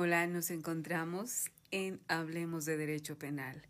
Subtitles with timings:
[0.00, 3.60] Hola, nos encontramos en Hablemos de Derecho Penal,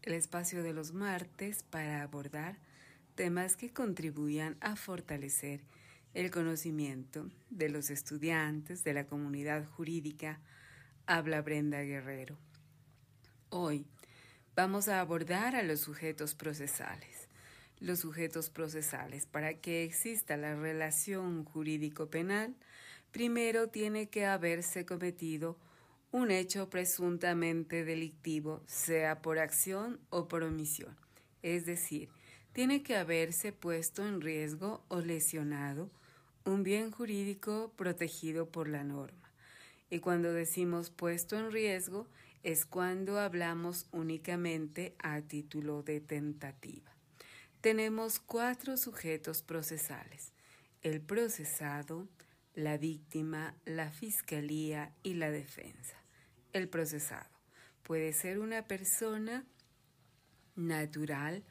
[0.00, 2.56] el espacio de los martes para abordar
[3.14, 5.60] temas que contribuyan a fortalecer
[6.14, 10.40] el conocimiento de los estudiantes de la comunidad jurídica.
[11.04, 12.38] Habla Brenda Guerrero.
[13.50, 13.84] Hoy
[14.54, 17.28] vamos a abordar a los sujetos procesales.
[17.80, 22.56] Los sujetos procesales, para que exista la relación jurídico-penal,
[23.12, 25.58] primero tiene que haberse cometido
[26.16, 30.96] un hecho presuntamente delictivo, sea por acción o por omisión.
[31.42, 32.08] Es decir,
[32.54, 35.90] tiene que haberse puesto en riesgo o lesionado
[36.46, 39.30] un bien jurídico protegido por la norma.
[39.90, 42.06] Y cuando decimos puesto en riesgo
[42.42, 46.96] es cuando hablamos únicamente a título de tentativa.
[47.60, 50.32] Tenemos cuatro sujetos procesales.
[50.80, 52.08] El procesado,
[52.54, 56.05] la víctima, la fiscalía y la defensa.
[56.56, 57.28] El procesado
[57.82, 59.44] puede ser una persona
[60.54, 61.44] natural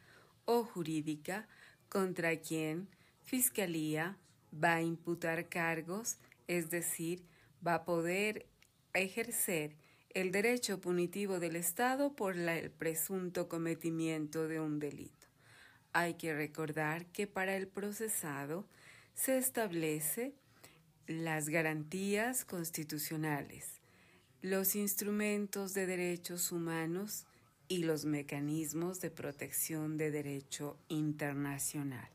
[0.45, 1.47] o jurídica
[1.89, 2.89] contra quien
[3.21, 4.17] fiscalía
[4.51, 6.17] va a imputar cargos,
[6.47, 7.23] es decir,
[7.65, 8.47] va a poder
[8.95, 9.75] ejercer
[10.09, 15.27] el derecho punitivo del Estado por el presunto cometimiento de un delito.
[15.93, 18.67] Hay que recordar que para el procesado
[19.13, 20.33] se establece
[21.05, 23.74] las garantías constitucionales,
[24.45, 27.25] los instrumentos de derechos humanos
[27.67, 32.07] y los mecanismos de protección de derecho internacional.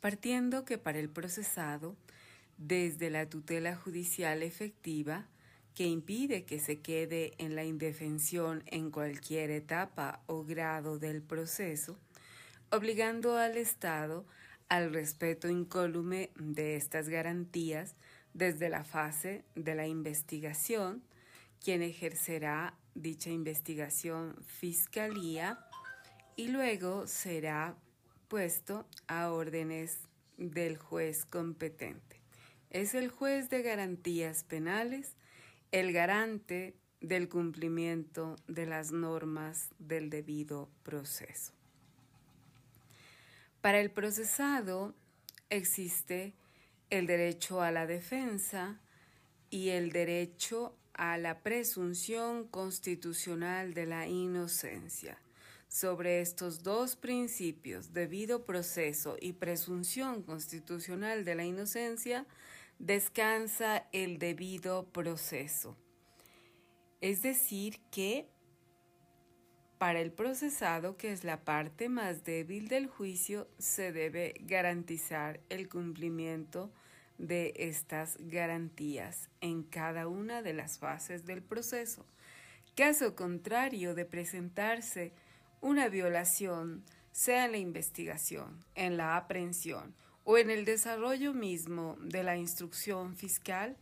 [0.00, 1.94] Partiendo que para el procesado,
[2.56, 5.28] desde la tutela judicial efectiva,
[5.76, 12.00] que impide que se quede en la indefensión en cualquier etapa o grado del proceso,
[12.72, 14.26] obligando al Estado
[14.68, 17.94] al respeto incólume de estas garantías
[18.34, 21.02] desde la fase de la investigación,
[21.62, 25.58] quien ejercerá dicha investigación fiscalía
[26.36, 27.76] y luego será
[28.28, 29.98] puesto a órdenes
[30.36, 32.20] del juez competente.
[32.70, 35.16] Es el juez de garantías penales
[35.72, 41.52] el garante del cumplimiento de las normas del debido proceso.
[43.60, 44.94] Para el procesado
[45.50, 46.34] existe
[46.90, 48.80] el derecho a la defensa
[49.50, 55.20] y el derecho a la presunción constitucional de la inocencia.
[55.68, 62.26] Sobre estos dos principios, debido proceso y presunción constitucional de la inocencia,
[62.78, 65.76] descansa el debido proceso.
[67.00, 68.28] Es decir, que
[69.78, 75.68] para el procesado, que es la parte más débil del juicio, se debe garantizar el
[75.68, 76.72] cumplimiento
[77.16, 82.04] de estas garantías en cada una de las fases del proceso.
[82.76, 85.12] Caso contrario de presentarse
[85.60, 92.22] una violación, sea en la investigación, en la aprehensión o en el desarrollo mismo de
[92.22, 93.76] la instrucción fiscal,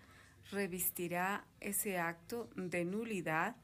[0.50, 3.56] revestirá ese acto de nulidad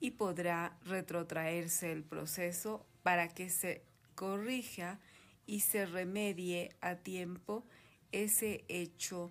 [0.00, 3.82] y podrá retrotraerse el proceso para que se
[4.14, 4.98] corrija
[5.46, 7.64] y se remedie a tiempo
[8.12, 9.30] ese hecho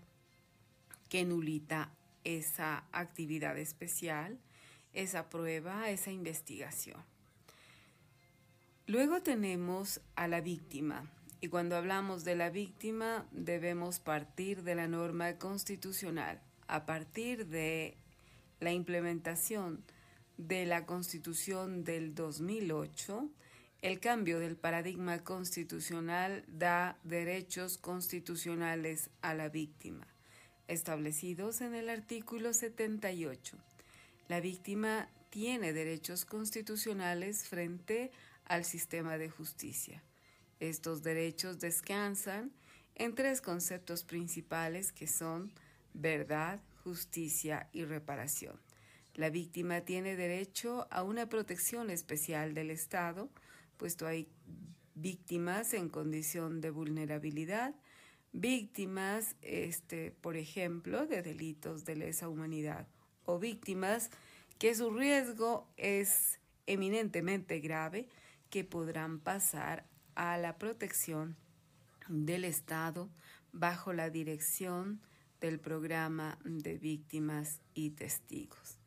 [1.10, 1.92] que nulita
[2.24, 4.40] esa actividad especial,
[4.94, 7.04] esa prueba, esa investigación.
[8.88, 11.10] Luego tenemos a la víctima
[11.42, 16.42] y cuando hablamos de la víctima debemos partir de la norma constitucional.
[16.68, 17.98] A partir de
[18.60, 19.84] la implementación
[20.38, 23.30] de la Constitución del 2008,
[23.82, 30.08] el cambio del paradigma constitucional da derechos constitucionales a la víctima,
[30.68, 33.58] establecidos en el artículo 78.
[34.28, 38.12] La víctima tiene derechos constitucionales frente
[38.46, 40.02] al sistema de justicia.
[40.60, 42.52] Estos derechos descansan
[42.96, 45.52] en tres conceptos principales que son
[45.94, 48.65] verdad, justicia y reparación.
[49.16, 53.30] La víctima tiene derecho a una protección especial del Estado,
[53.78, 54.28] puesto hay
[54.94, 57.74] víctimas en condición de vulnerabilidad,
[58.34, 62.90] víctimas, este, por ejemplo, de delitos de lesa humanidad,
[63.24, 64.10] o víctimas
[64.60, 68.10] que su riesgo es eminentemente grave,
[68.50, 69.86] que podrán pasar
[70.16, 71.38] a la protección
[72.10, 73.10] del Estado
[73.54, 75.00] bajo la dirección
[75.40, 78.85] del programa de víctimas y testigos.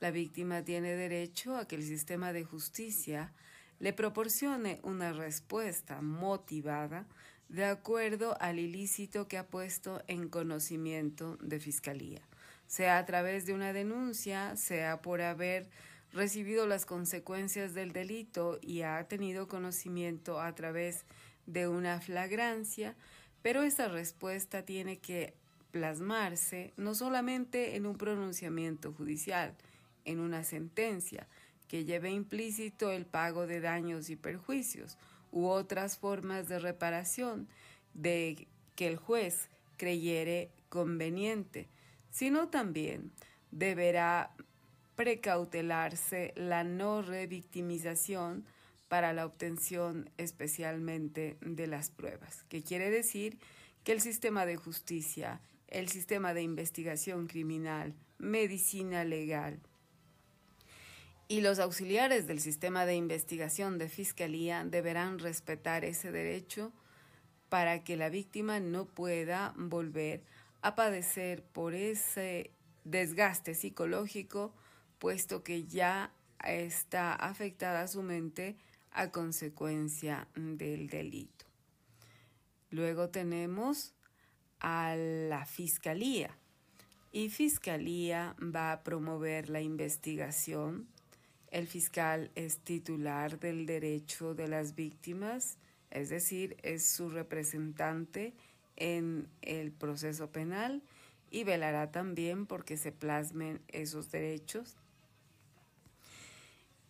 [0.00, 3.32] La víctima tiene derecho a que el sistema de justicia
[3.80, 7.04] le proporcione una respuesta motivada
[7.48, 12.20] de acuerdo al ilícito que ha puesto en conocimiento de Fiscalía.
[12.68, 15.68] sea a través de una denuncia, sea por haber
[16.12, 21.04] recibido las consecuencias del delito y ha tenido conocimiento a través
[21.46, 22.94] de una flagrancia,
[23.42, 25.34] pero esa respuesta tiene que
[25.70, 29.54] plasmarse no solamente en un pronunciamiento judicial,
[30.08, 31.28] en una sentencia,
[31.68, 34.96] que lleve implícito el pago de daños y perjuicios
[35.30, 37.46] u otras formas de reparación
[37.92, 41.68] de que el juez creyere conveniente,
[42.10, 43.12] sino también
[43.50, 44.34] deberá
[44.96, 48.46] precautelarse la no revictimización
[48.88, 53.38] para la obtención especialmente de las pruebas, que quiere decir
[53.84, 59.60] que el sistema de justicia, el sistema de investigación criminal, medicina legal
[61.28, 66.72] y los auxiliares del sistema de investigación de fiscalía deberán respetar ese derecho
[67.50, 70.24] para que la víctima no pueda volver
[70.62, 72.50] a padecer por ese
[72.84, 74.54] desgaste psicológico,
[74.98, 76.12] puesto que ya
[76.44, 78.56] está afectada su mente
[78.90, 81.46] a consecuencia del delito.
[82.70, 83.94] Luego tenemos
[84.60, 86.36] a la fiscalía
[87.12, 90.88] y fiscalía va a promover la investigación.
[91.50, 95.56] El fiscal es titular del derecho de las víctimas,
[95.90, 98.34] es decir, es su representante
[98.76, 100.82] en el proceso penal
[101.30, 104.76] y velará también porque se plasmen esos derechos.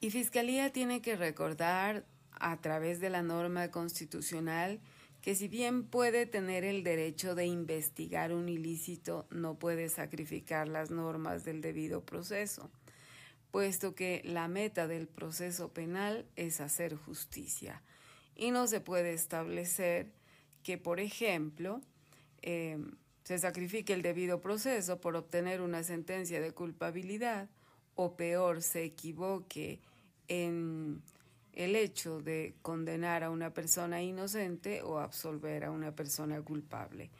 [0.01, 4.81] Y Fiscalía tiene que recordar a través de la norma constitucional
[5.23, 10.91] que si bien puede tener el derecho de investigar un ilícito, no puede sacrificar las
[10.91, 12.71] normas del debido proceso,
[13.51, 17.83] puesto que la meta del proceso penal es hacer justicia
[18.37, 20.13] y no se puede establecer
[20.63, 21.81] que, por ejemplo,
[22.43, 22.93] em,
[23.25, 27.49] se sacrifique el debido proceso por obtener una sentencia de culpabilidad
[27.95, 29.81] o peor se equivoque
[30.29, 31.03] en
[31.53, 37.11] el hecho de condenar a una persona inocente o absolver a una persona culpable.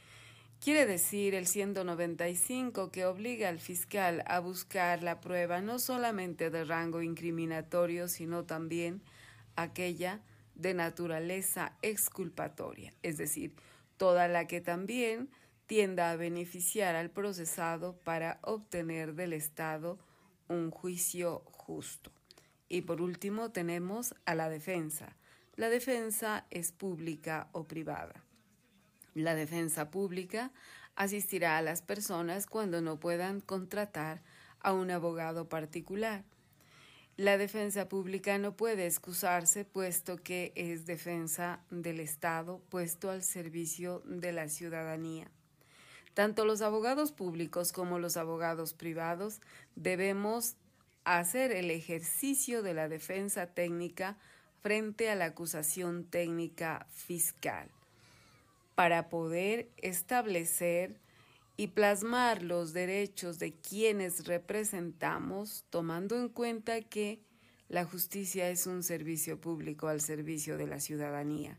[0.61, 6.65] Quiere decir el 195 que obliga al fiscal a buscar la prueba no solamente de
[6.65, 9.01] rango incriminatorio, sino también
[9.55, 10.21] aquella
[10.57, 13.55] de naturaleza exculpatoria, es decir,
[13.97, 15.31] toda la que también
[15.67, 19.97] tienda a beneficiar al procesado para obtener del Estado
[20.49, 22.11] un juicio justo.
[22.69, 25.17] Y por último tenemos a la defensa.
[25.55, 28.25] La defensa es pública o privada.
[29.15, 30.53] La defensa pública
[30.97, 34.23] asistirá a las personas cuando no puedan contratar
[34.61, 36.25] a un abogado particular
[37.19, 44.05] la defensa pública no puede excusarse puesto que es defensa del Estado puesto al servicio
[44.05, 45.29] de la ciudadanía.
[46.15, 49.41] Tanto los abogados públicos como los abogados privados
[49.75, 50.55] debemos
[51.03, 54.17] hacer el ejercicio de la defensa técnica
[54.63, 57.69] frente a la acusación técnica fiscal
[58.79, 61.01] para poder establecer
[61.57, 67.19] y plasmar los derechos de quienes representamos, tomando en cuenta que
[67.69, 71.59] la justicia es un servicio público al servicio de la ciudadanía.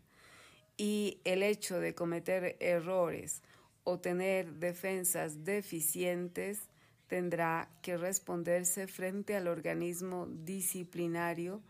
[0.78, 3.42] Y el hecho de cometer errores
[3.84, 6.70] o tener defensas deficientes
[7.08, 11.62] tendrá que responderse frente al organismo disciplinario,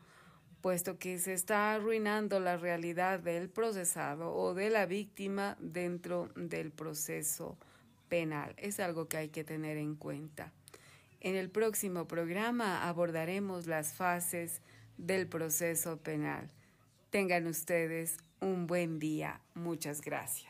[0.62, 6.72] puesto que se está arruinando la realidad del procesado o de la víctima dentro del
[6.72, 7.58] proceso
[8.10, 8.54] penal.
[8.58, 10.52] Es algo que hay que tener en cuenta.
[11.22, 14.62] En el próximo programa abordaremos las fases
[14.98, 16.50] del proceso penal.
[17.10, 19.42] Tengan ustedes un buen día.
[19.54, 20.49] Muchas gracias.